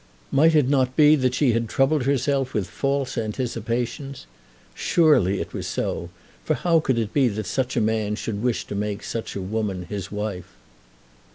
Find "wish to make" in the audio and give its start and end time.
8.41-9.03